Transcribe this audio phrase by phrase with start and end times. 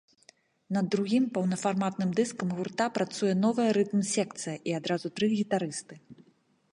[0.75, 5.93] Над другім паўнафарматным дыскам гурта працуе новая рытм-секцыя і адразу тры гітарысты.